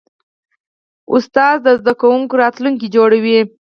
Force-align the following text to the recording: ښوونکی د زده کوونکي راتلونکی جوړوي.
ښوونکی 1.09 1.57
د 1.65 1.67
زده 1.79 1.93
کوونکي 2.01 2.35
راتلونکی 2.43 2.87
جوړوي. 2.95 3.39